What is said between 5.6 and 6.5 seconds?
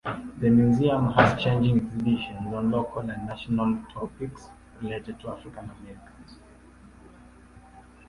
Americans.